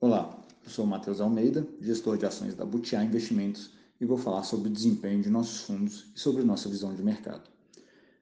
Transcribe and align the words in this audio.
Olá, 0.00 0.38
eu 0.64 0.70
sou 0.70 0.86
Matheus 0.86 1.20
Almeida, 1.20 1.66
gestor 1.80 2.16
de 2.16 2.26
ações 2.26 2.54
da 2.54 2.64
Butiá 2.64 3.04
Investimentos 3.04 3.70
e 4.00 4.04
vou 4.04 4.16
falar 4.16 4.44
sobre 4.44 4.68
o 4.68 4.72
desempenho 4.72 5.20
de 5.20 5.28
nossos 5.28 5.62
fundos 5.62 6.06
e 6.14 6.20
sobre 6.20 6.44
nossa 6.44 6.68
visão 6.68 6.94
de 6.94 7.02
mercado. 7.02 7.50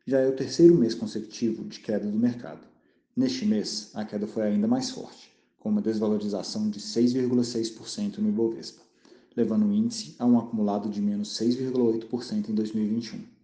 Já 0.06 0.20
é 0.20 0.28
o 0.28 0.34
terceiro 0.34 0.74
mês 0.74 0.94
consecutivo 0.94 1.64
de 1.64 1.80
queda 1.80 2.06
do 2.06 2.18
mercado. 2.18 2.66
Neste 3.14 3.44
mês, 3.44 3.90
a 3.94 4.04
queda 4.04 4.26
foi 4.26 4.44
ainda 4.44 4.66
mais 4.66 4.90
forte, 4.90 5.30
com 5.58 5.68
uma 5.68 5.82
desvalorização 5.82 6.70
de 6.70 6.80
6,6% 6.80 8.18
no 8.18 8.28
Ibovespa, 8.30 8.82
levando 9.36 9.66
o 9.66 9.72
índice 9.72 10.16
a 10.18 10.24
um 10.24 10.38
acumulado 10.38 10.88
de 10.88 11.02
menos 11.02 11.38
6,8% 11.38 12.48
em 12.48 12.54
2021. 12.54 13.37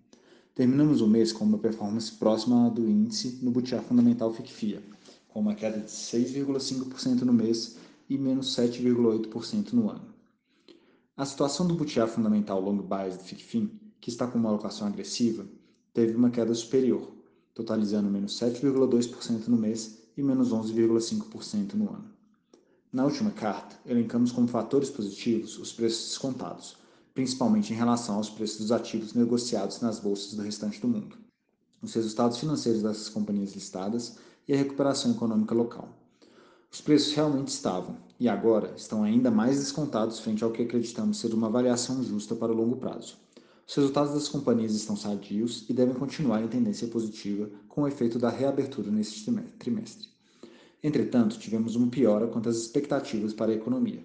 Terminamos 0.55 1.01
o 1.01 1.09
mês 1.09 1.33
com 1.33 1.45
uma 1.45 1.59
performance 1.59 2.13
próxima 2.13 2.71
do 2.71 2.89
índice 2.89 3.41
no 3.43 3.51
Butiá 3.51 3.83
Fundamental 3.83 4.33
FICFIA, 4.33 4.81
com 5.29 5.41
uma 5.41 5.53
queda 5.53 5.81
de 5.81 5.91
6,5% 5.91 7.23
no 7.23 7.33
mês 7.33 7.77
e 8.09 8.17
menos 8.17 8.55
7,8% 8.55 9.73
no 9.73 9.91
ano. 9.91 10.15
A 11.17 11.25
situação 11.25 11.67
do 11.67 11.75
Butiá 11.75 12.07
Fundamental 12.07 12.61
Long 12.61 12.77
Bias 12.77 13.17
do 13.17 13.25
FICFIN, 13.25 13.69
que 14.01 14.11
está 14.11 14.29
com 14.29 14.39
uma 14.39 14.49
alocação 14.49 14.87
agressiva, 14.87 15.45
teve 15.93 16.15
uma 16.15 16.31
queda 16.31 16.55
superior, 16.55 17.11
totalizando 17.53 18.09
menos 18.09 18.39
7,2% 18.39 19.49
no 19.49 19.57
mês 19.57 20.05
e 20.17 20.23
menos 20.23 20.53
11,5% 20.53 21.75
no 21.75 21.91
ano. 21.91 22.09
Na 22.93 23.05
última 23.05 23.33
carta, 23.33 23.77
elencamos 23.85 24.31
como 24.31 24.47
fatores 24.47 24.89
positivos 24.89 25.59
os 25.59 25.73
preços 25.73 26.11
descontados, 26.11 26.77
principalmente 27.15 27.73
em 27.73 27.77
relação 27.77 28.17
aos 28.17 28.29
preços 28.29 28.59
dos 28.59 28.73
ativos 28.73 29.15
negociados 29.15 29.81
nas 29.81 30.01
bolsas 30.01 30.35
do 30.35 30.43
restante 30.43 30.81
do 30.81 30.89
mundo, 30.89 31.17
os 31.81 31.95
resultados 31.95 32.39
financeiros 32.39 32.83
dessas 32.83 33.09
companhias 33.09 33.55
listadas 33.55 34.17
e 34.49 34.53
a 34.53 34.57
recuperação 34.57 35.13
econômica 35.13 35.55
local. 35.55 35.89
Os 36.71 36.81
preços 36.81 37.15
realmente 37.15 37.49
estavam, 37.49 37.97
e 38.19 38.29
agora 38.29 38.75
estão 38.77 39.05
ainda 39.05 39.31
mais 39.31 39.59
descontados 39.59 40.19
frente 40.19 40.43
ao 40.43 40.51
que 40.51 40.63
acreditamos 40.63 41.19
ser 41.19 41.33
uma 41.33 41.47
avaliação 41.47 42.03
justa 42.03 42.35
para 42.35 42.53
o 42.53 42.57
longo 42.57 42.77
prazo. 42.77 43.17
Os 43.67 43.75
resultados 43.77 44.13
das 44.13 44.29
companhias 44.29 44.75
estão 44.75 44.97
sadios 44.97 45.65
e 45.69 45.73
devem 45.73 45.95
continuar 45.95 46.43
em 46.43 46.49
tendência 46.49 46.89
positiva 46.89 47.49
com 47.69 47.83
o 47.83 47.89
efeito 47.89 48.19
da 48.19 48.29
reabertura 48.29 48.91
neste 48.91 49.33
trimestre. 49.59 50.09
Entretanto, 50.83 51.39
tivemos 51.39 51.77
uma 51.77 51.87
piora 51.87 52.27
quanto 52.27 52.49
às 52.49 52.57
expectativas 52.57 53.33
para 53.33 53.53
a 53.53 53.55
economia. 53.55 54.03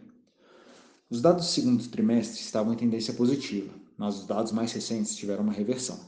Os 1.12 1.22
dados 1.22 1.48
do 1.48 1.52
segundo 1.52 1.88
trimestre 1.88 2.40
estavam 2.40 2.72
em 2.72 2.78
tendência 2.78 3.16
positiva, 3.16 3.74
mas 3.98 4.20
os 4.20 4.28
dados 4.28 4.52
mais 4.52 4.72
recentes 4.72 5.16
tiveram 5.16 5.42
uma 5.42 5.52
reversão. 5.52 6.00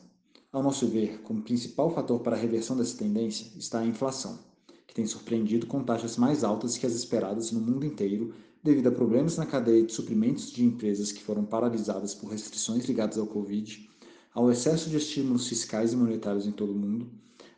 Ao 0.52 0.62
nosso 0.62 0.88
ver, 0.88 1.22
como 1.24 1.42
principal 1.42 1.90
fator 1.90 2.20
para 2.20 2.36
a 2.36 2.40
reversão 2.40 2.78
dessa 2.78 3.00
tendência 3.00 3.48
está 3.58 3.80
a 3.80 3.86
inflação, 3.86 4.38
que 4.86 4.94
tem 4.94 5.08
surpreendido 5.08 5.66
com 5.66 5.84
taxas 5.84 6.18
mais 6.18 6.44
altas 6.44 6.78
que 6.78 6.86
as 6.86 6.94
esperadas 6.94 7.52
no 7.52 7.60
mundo 7.60 7.84
inteiro 7.84 8.32
devido 8.64 8.90
a 8.90 8.92
problemas 8.92 9.38
na 9.38 9.46
cadeia 9.48 9.82
de 9.82 9.92
suprimentos 9.92 10.52
de 10.52 10.64
empresas 10.64 11.12
que 11.12 11.24
foram 11.24 11.44
paralisadas 11.44 12.14
por 12.14 12.30
restrições 12.30 12.86
ligadas 12.86 13.18
ao 13.18 13.26
Covid, 13.26 13.90
ao 14.36 14.52
excesso 14.52 14.88
de 14.88 14.98
estímulos 14.98 15.48
fiscais 15.48 15.94
e 15.94 15.96
monetários 15.96 16.46
em 16.46 16.52
todo 16.52 16.74
o 16.74 16.78
mundo, 16.78 17.10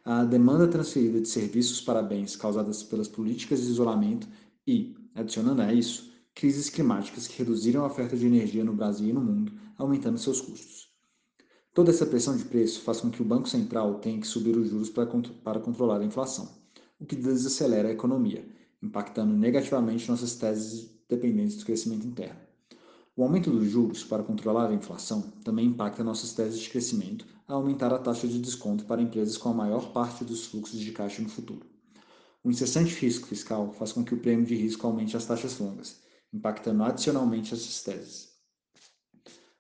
à 0.06 0.24
demanda 0.24 0.66
transferida 0.66 1.20
de 1.20 1.28
serviços 1.28 1.82
para 1.82 2.02
bens 2.02 2.38
causadas 2.38 2.84
pelas 2.84 3.10
políticas 3.10 3.62
de 3.62 3.68
isolamento 3.68 4.30
e, 4.66 4.96
adicionando 5.14 5.62
a 5.62 5.74
isso, 5.74 6.13
crises 6.36 6.70
climáticas 6.70 7.28
que 7.28 7.38
reduziram 7.38 7.84
a 7.84 7.88
oferta 7.88 8.18
de 8.18 8.26
energia 8.26 8.64
no 8.64 8.74
Brasil 8.74 9.10
e 9.10 9.14
no 9.14 9.22
mundo, 9.22 9.54
aumentando 9.78 10.18
seus 10.18 10.42
custos. 10.42 10.90
Toda 11.74 11.92
essa 11.92 12.06
pressão 12.06 12.38
de 12.38 12.46
preço 12.46 12.82
faz 12.82 13.02
com 13.02 13.10
que 13.10 13.22
o 13.22 13.26
Banco 13.26 13.50
Central 13.50 13.96
tenha 14.00 14.20
que 14.20 14.28
subir 14.28 14.56
os 14.56 14.70
juros 14.70 14.90
para, 14.90 15.08
para 15.44 15.60
controlar 15.60 16.02
a 16.02 16.06
inflação, 16.06 16.50
o 17.00 17.06
que 17.06 17.16
desacelera 17.16 17.90
a 17.90 17.94
economia, 17.94 18.48
impactando 18.82 19.34
negativamente 19.34 20.10
nossas 20.10 20.36
teses 20.36 20.90
dependentes 21.10 21.58
do 21.58 21.66
crescimento 21.66 22.06
interno. 22.06 22.40
O 23.16 23.24
aumento 23.24 23.52
dos 23.52 23.70
juros 23.70 24.04
para 24.04 24.24
controlar 24.24 24.70
a 24.70 24.74
inflação 24.74 25.22
também 25.44 25.68
impacta 25.68 26.04
nossas 26.04 26.34
teses 26.34 26.60
de 26.60 26.70
crescimento 26.70 27.26
a 27.48 27.54
aumentar 27.54 27.94
a 27.94 28.00
taxa 28.00 28.28
de 28.28 28.40
desconto 28.40 28.86
para 28.86 29.02
empresas 29.02 29.38
com 29.38 29.50
a 29.50 29.54
maior 29.54 29.92
parte 29.94 30.24
dos 30.24 30.46
fluxos 30.48 30.80
de 30.80 30.92
caixa 30.92 31.22
no 31.22 31.30
futuro. 31.30 31.66
O 32.44 32.50
incessante 32.50 32.94
risco 32.96 33.28
fiscal 33.28 33.72
faz 33.74 33.92
com 33.92 34.04
que 34.04 34.14
o 34.14 34.20
prêmio 34.20 34.46
de 34.46 34.56
risco 34.56 34.86
aumente 34.86 35.16
as 35.16 35.26
taxas 35.26 35.58
longas, 35.60 36.02
impactando 36.34 36.84
adicionalmente 36.84 37.54
essas 37.54 37.84
teses. 37.84 38.34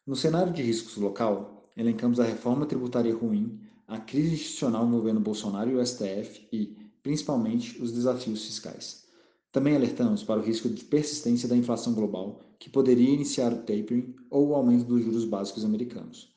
No 0.05 0.15
cenário 0.15 0.51
de 0.51 0.61
riscos 0.61 0.97
local, 0.97 1.69
elencamos 1.77 2.19
a 2.19 2.25
reforma 2.25 2.65
tributária 2.65 3.15
ruim, 3.15 3.59
a 3.87 3.99
crise 3.99 4.33
institucional 4.33 4.85
envolvendo 4.85 5.19
Bolsonaro 5.19 5.69
e 5.69 5.75
o 5.75 5.85
STF 5.85 6.47
e, 6.51 6.77
principalmente, 7.01 7.81
os 7.81 7.91
desafios 7.91 8.45
fiscais. 8.45 9.03
Também 9.51 9.75
alertamos 9.75 10.23
para 10.23 10.39
o 10.39 10.43
risco 10.43 10.67
de 10.67 10.83
persistência 10.83 11.47
da 11.47 11.55
inflação 11.55 11.93
global, 11.93 12.41
que 12.57 12.69
poderia 12.69 13.13
iniciar 13.13 13.53
o 13.53 13.59
tapering 13.59 14.15
ou 14.29 14.49
o 14.49 14.55
aumento 14.55 14.85
dos 14.85 15.03
juros 15.03 15.25
básicos 15.25 15.63
americanos. 15.63 16.33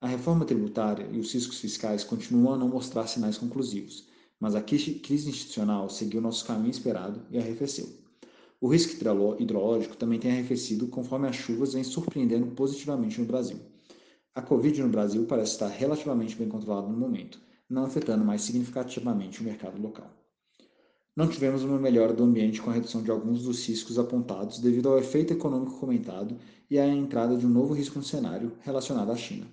A 0.00 0.08
reforma 0.08 0.44
tributária 0.44 1.08
e 1.12 1.18
os 1.18 1.32
riscos 1.32 1.60
fiscais 1.60 2.02
continuam 2.02 2.54
a 2.54 2.58
não 2.58 2.68
mostrar 2.68 3.06
sinais 3.06 3.38
conclusivos, 3.38 4.08
mas 4.38 4.54
a 4.54 4.60
crise 4.60 5.30
institucional 5.30 5.88
seguiu 5.88 6.20
nosso 6.20 6.44
caminho 6.44 6.70
esperado 6.70 7.24
e 7.30 7.38
arrefeceu. 7.38 8.05
O 8.60 8.68
risco 8.68 8.94
hidrológico 9.38 9.96
também 9.96 10.18
tem 10.18 10.30
arrefecido 10.30 10.88
conforme 10.88 11.28
as 11.28 11.36
chuvas 11.36 11.74
vêm 11.74 11.84
surpreendendo 11.84 12.46
positivamente 12.48 13.20
no 13.20 13.26
Brasil. 13.26 13.58
A 14.34 14.40
Covid 14.40 14.82
no 14.82 14.88
Brasil 14.88 15.24
parece 15.26 15.52
estar 15.52 15.68
relativamente 15.68 16.36
bem 16.36 16.48
controlada 16.48 16.88
no 16.88 16.96
momento, 16.96 17.40
não 17.68 17.84
afetando 17.84 18.24
mais 18.24 18.42
significativamente 18.42 19.40
o 19.40 19.44
mercado 19.44 19.80
local. 19.80 20.10
Não 21.14 21.28
tivemos 21.28 21.64
uma 21.64 21.78
melhora 21.78 22.12
do 22.12 22.24
ambiente 22.24 22.60
com 22.60 22.68
a 22.68 22.74
redução 22.74 23.02
de 23.02 23.10
alguns 23.10 23.42
dos 23.42 23.66
riscos 23.66 23.98
apontados 23.98 24.58
devido 24.58 24.88
ao 24.88 24.98
efeito 24.98 25.32
econômico 25.32 25.78
comentado 25.78 26.36
e 26.70 26.78
à 26.78 26.86
entrada 26.86 27.36
de 27.36 27.46
um 27.46 27.50
novo 27.50 27.72
risco 27.72 27.98
no 27.98 28.04
cenário 28.04 28.52
relacionado 28.60 29.10
à 29.10 29.16
China. 29.16 29.46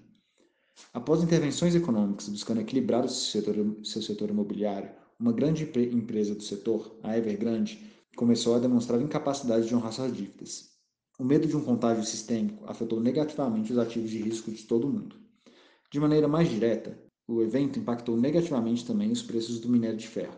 Após 0.94 1.24
intervenções 1.24 1.76
econômicas 1.76 2.28
buscando 2.28 2.60
equilibrar 2.60 3.06
o 3.06 3.10
setor, 3.10 3.56
seu 3.84 4.02
setor 4.02 4.30
imobiliário, 4.30 4.92
uma 5.20 5.32
grande 5.32 5.64
empresa 5.94 6.36
do 6.36 6.44
setor, 6.44 7.00
a 7.02 7.18
Evergrande, 7.18 7.80
começou 8.16 8.56
a 8.56 8.60
demonstrar 8.60 9.02
incapacidade 9.02 9.68
de 9.68 9.76
honrar 9.76 9.92
suas 9.92 10.16
dívidas. 10.16 10.72
O 11.20 11.24
medo 11.24 11.48
de 11.48 11.56
um 11.56 11.64
contágio 11.64 12.04
sistêmico 12.04 12.66
afetou 12.68 13.00
negativamente 13.00 13.72
os 13.72 13.78
ativos 13.78 14.10
de 14.10 14.20
risco 14.20 14.52
de 14.52 14.64
todo 14.64 14.88
o 14.88 14.90
mundo. 14.92 15.16
De 15.92 16.00
maneira 16.00 16.28
mais 16.28 16.50
direta, 16.50 17.00
o 17.28 17.42
evento 17.42 17.80
impactou 17.80 18.18
negativamente 18.18 18.86
também 18.86 19.12
os 19.12 19.22
preços 19.22 19.60
do 19.60 19.70
minério 19.70 19.98
de 19.98 20.08
ferro, 20.08 20.38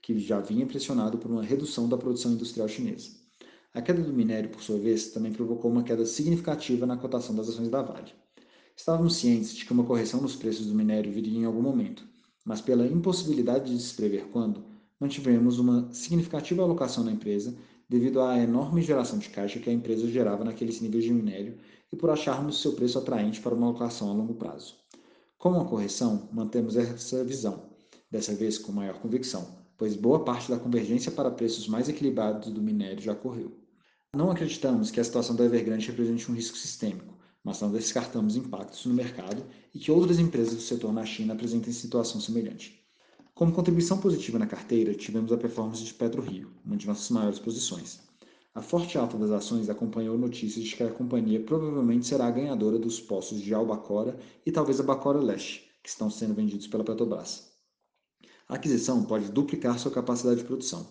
que 0.00 0.18
já 0.18 0.40
vinha 0.40 0.66
pressionado 0.66 1.18
por 1.18 1.30
uma 1.30 1.42
redução 1.42 1.88
da 1.88 1.98
produção 1.98 2.32
industrial 2.32 2.68
chinesa. 2.68 3.10
A 3.72 3.82
queda 3.82 4.02
do 4.02 4.12
minério, 4.12 4.50
por 4.50 4.62
sua 4.62 4.78
vez, 4.78 5.08
também 5.08 5.32
provocou 5.32 5.70
uma 5.70 5.82
queda 5.82 6.06
significativa 6.06 6.86
na 6.86 6.96
cotação 6.96 7.34
das 7.34 7.48
ações 7.48 7.68
da 7.68 7.82
Vale. 7.82 8.12
Estávamos 8.76 9.16
cientes 9.16 9.54
de 9.54 9.64
que 9.64 9.72
uma 9.72 9.84
correção 9.84 10.20
nos 10.20 10.36
preços 10.36 10.66
do 10.66 10.74
minério 10.74 11.12
viria 11.12 11.38
em 11.38 11.44
algum 11.44 11.62
momento, 11.62 12.06
mas 12.44 12.60
pela 12.60 12.86
impossibilidade 12.86 13.76
de 13.76 13.82
se 13.82 13.94
prever 13.94 14.26
quando, 14.30 14.64
mantivemos 15.00 15.58
uma 15.58 15.92
significativa 15.92 16.62
alocação 16.62 17.04
na 17.04 17.12
empresa 17.12 17.54
devido 17.88 18.20
à 18.20 18.38
enorme 18.38 18.82
geração 18.82 19.18
de 19.18 19.28
caixa 19.28 19.58
que 19.58 19.68
a 19.68 19.72
empresa 19.72 20.06
gerava 20.08 20.44
naqueles 20.44 20.80
níveis 20.80 21.04
de 21.04 21.12
minério 21.12 21.58
e 21.92 21.96
por 21.96 22.10
acharmos 22.10 22.60
seu 22.60 22.72
preço 22.72 22.98
atraente 22.98 23.40
para 23.40 23.54
uma 23.54 23.66
alocação 23.66 24.10
a 24.10 24.14
longo 24.14 24.34
prazo. 24.34 24.76
Com 25.38 25.60
a 25.60 25.64
correção, 25.64 26.28
mantemos 26.32 26.76
essa 26.76 27.22
visão, 27.22 27.70
dessa 28.10 28.34
vez 28.34 28.56
com 28.56 28.72
maior 28.72 28.98
convicção, 29.00 29.46
pois 29.76 29.94
boa 29.96 30.24
parte 30.24 30.50
da 30.50 30.58
convergência 30.58 31.12
para 31.12 31.30
preços 31.30 31.68
mais 31.68 31.88
equilibrados 31.88 32.50
do 32.50 32.62
minério 32.62 33.02
já 33.02 33.12
ocorreu. 33.12 33.52
Não 34.14 34.30
acreditamos 34.30 34.90
que 34.90 35.00
a 35.00 35.04
situação 35.04 35.34
da 35.34 35.44
Evergrande 35.44 35.88
represente 35.88 36.30
um 36.30 36.34
risco 36.34 36.56
sistêmico, 36.56 37.18
mas 37.42 37.60
não 37.60 37.70
descartamos 37.70 38.36
impactos 38.36 38.86
no 38.86 38.94
mercado 38.94 39.44
e 39.74 39.78
que 39.78 39.90
outras 39.90 40.18
empresas 40.18 40.54
do 40.54 40.60
setor 40.60 40.92
na 40.92 41.04
China 41.04 41.34
apresentem 41.34 41.72
situação 41.72 42.20
semelhante. 42.20 42.83
Como 43.36 43.52
contribuição 43.52 43.98
positiva 43.98 44.38
na 44.38 44.46
carteira, 44.46 44.94
tivemos 44.94 45.32
a 45.32 45.36
performance 45.36 45.82
de 45.82 45.92
PetroRio, 45.92 46.52
uma 46.64 46.76
de 46.76 46.86
nossas 46.86 47.10
maiores 47.10 47.40
posições. 47.40 47.98
A 48.54 48.62
forte 48.62 48.96
alta 48.96 49.18
das 49.18 49.32
ações 49.32 49.68
acompanhou 49.68 50.16
notícias 50.16 50.64
de 50.64 50.76
que 50.76 50.84
a 50.84 50.92
companhia 50.92 51.40
provavelmente 51.40 52.06
será 52.06 52.28
a 52.28 52.30
ganhadora 52.30 52.78
dos 52.78 53.00
postos 53.00 53.40
de 53.40 53.52
Albacora 53.52 54.16
e 54.46 54.52
talvez 54.52 54.78
a 54.78 54.84
Bacora 54.84 55.18
Leste, 55.18 55.68
que 55.82 55.88
estão 55.88 56.08
sendo 56.08 56.32
vendidos 56.32 56.68
pela 56.68 56.84
Petrobras. 56.84 57.50
A 58.48 58.54
aquisição 58.54 59.02
pode 59.02 59.32
duplicar 59.32 59.80
sua 59.80 59.90
capacidade 59.90 60.36
de 60.36 60.46
produção. 60.46 60.86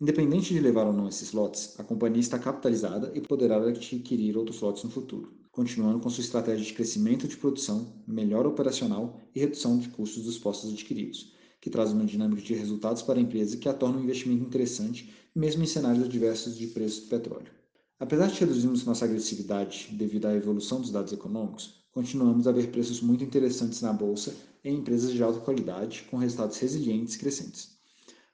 Independente 0.00 0.54
de 0.54 0.60
levar 0.60 0.86
ou 0.86 0.92
não 0.92 1.08
esses 1.08 1.32
lotes, 1.32 1.74
a 1.80 1.82
companhia 1.82 2.20
está 2.20 2.38
capitalizada 2.38 3.10
e 3.16 3.20
poderá 3.20 3.56
adquirir 3.56 4.36
outros 4.38 4.60
lotes 4.60 4.84
no 4.84 4.90
futuro, 4.90 5.32
continuando 5.50 5.98
com 5.98 6.08
sua 6.08 6.22
estratégia 6.22 6.64
de 6.64 6.72
crescimento 6.72 7.26
de 7.26 7.36
produção, 7.36 8.00
melhora 8.06 8.48
operacional 8.48 9.18
e 9.34 9.40
redução 9.40 9.76
de 9.76 9.88
custos 9.88 10.22
dos 10.22 10.38
postos 10.38 10.72
adquiridos, 10.72 11.33
que 11.64 11.70
traz 11.70 11.92
uma 11.92 12.04
dinâmica 12.04 12.42
de 12.42 12.52
resultados 12.52 13.00
para 13.00 13.18
a 13.18 13.22
empresa 13.22 13.56
que 13.56 13.70
a 13.70 13.72
torna 13.72 13.96
um 13.96 14.02
investimento 14.02 14.44
interessante, 14.44 15.10
mesmo 15.34 15.62
em 15.62 15.66
cenários 15.66 16.04
adversos 16.04 16.58
de 16.58 16.66
preço 16.66 17.00
do 17.00 17.06
petróleo. 17.06 17.50
Apesar 17.98 18.26
de 18.26 18.38
reduzirmos 18.38 18.84
nossa 18.84 19.06
agressividade 19.06 19.88
devido 19.92 20.26
à 20.26 20.34
evolução 20.34 20.82
dos 20.82 20.90
dados 20.90 21.14
econômicos, 21.14 21.82
continuamos 21.90 22.46
a 22.46 22.52
ver 22.52 22.70
preços 22.70 23.00
muito 23.00 23.24
interessantes 23.24 23.80
na 23.80 23.94
bolsa 23.94 24.34
em 24.62 24.76
empresas 24.76 25.10
de 25.10 25.22
alta 25.22 25.40
qualidade, 25.40 26.06
com 26.10 26.18
resultados 26.18 26.58
resilientes 26.58 27.14
e 27.14 27.18
crescentes. 27.18 27.70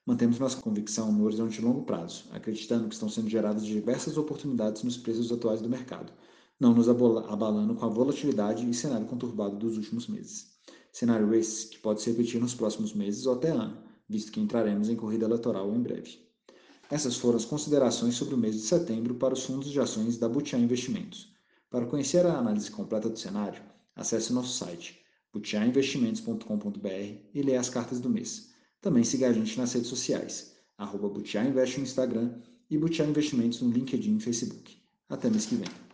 Mantemos 0.04 0.40
nossa 0.40 0.60
convicção 0.60 1.12
no 1.12 1.22
horizonte 1.22 1.60
de 1.60 1.64
longo 1.64 1.84
prazo, 1.84 2.24
acreditando 2.32 2.88
que 2.88 2.94
estão 2.94 3.08
sendo 3.08 3.30
geradas 3.30 3.64
diversas 3.64 4.16
oportunidades 4.16 4.82
nos 4.82 4.96
preços 4.96 5.30
atuais 5.30 5.60
do 5.60 5.68
mercado, 5.68 6.12
não 6.58 6.74
nos 6.74 6.88
abalando 6.88 7.76
com 7.76 7.86
a 7.86 7.88
volatilidade 7.88 8.68
e 8.68 8.74
cenário 8.74 9.06
conturbado 9.06 9.56
dos 9.56 9.76
últimos 9.76 10.08
meses. 10.08 10.58
Cenário 10.92 11.32
esse 11.34 11.68
que 11.68 11.78
pode 11.78 12.02
se 12.02 12.10
repetir 12.10 12.40
nos 12.40 12.54
próximos 12.54 12.92
meses 12.92 13.26
ou 13.26 13.34
até 13.34 13.50
ano, 13.50 13.78
visto 14.08 14.32
que 14.32 14.40
entraremos 14.40 14.88
em 14.88 14.96
corrida 14.96 15.26
eleitoral 15.26 15.74
em 15.74 15.80
breve. 15.80 16.18
Essas 16.90 17.16
foram 17.16 17.36
as 17.36 17.44
considerações 17.44 18.16
sobre 18.16 18.34
o 18.34 18.38
mês 18.38 18.56
de 18.56 18.62
setembro 18.62 19.14
para 19.14 19.34
os 19.34 19.44
fundos 19.44 19.70
de 19.70 19.78
ações 19.78 20.18
da 20.18 20.28
Butiá 20.28 20.58
Investimentos. 20.58 21.32
Para 21.70 21.86
conhecer 21.86 22.26
a 22.26 22.36
análise 22.36 22.68
completa 22.70 23.08
do 23.08 23.16
cenário, 23.18 23.62
acesse 23.94 24.32
nosso 24.32 24.52
site 24.52 24.98
butiainvestimentos.com.br 25.32 26.88
e 27.32 27.42
leia 27.42 27.60
as 27.60 27.70
cartas 27.70 28.00
do 28.00 28.10
mês. 28.10 28.50
Também 28.80 29.04
siga 29.04 29.28
a 29.28 29.32
gente 29.32 29.56
nas 29.56 29.72
redes 29.72 29.88
sociais, 29.88 30.56
arroba 30.76 31.08
Butiá 31.08 31.44
Invest 31.44 31.78
no 31.78 31.84
Instagram 31.84 32.34
e 32.68 32.76
Butiá 32.76 33.06
Investimentos 33.06 33.60
no 33.60 33.70
LinkedIn 33.70 34.16
e 34.16 34.20
Facebook. 34.20 34.76
Até 35.08 35.30
mês 35.30 35.46
que 35.46 35.54
vem. 35.54 35.89